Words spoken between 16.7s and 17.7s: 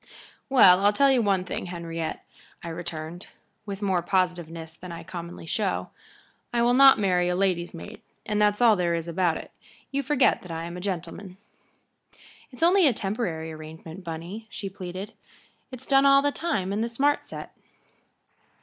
in the smart set."